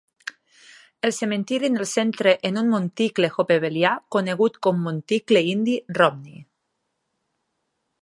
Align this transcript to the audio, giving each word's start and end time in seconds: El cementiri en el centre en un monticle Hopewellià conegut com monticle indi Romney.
El 1.09 1.11
cementiri 1.17 1.67
en 1.69 1.77
el 1.81 1.85
centre 1.91 2.33
en 2.49 2.57
un 2.63 2.71
monticle 2.73 3.31
Hopewellià 3.37 3.93
conegut 4.19 4.61
com 4.69 4.83
monticle 4.89 5.45
indi 5.55 5.81
Romney. 6.01 6.45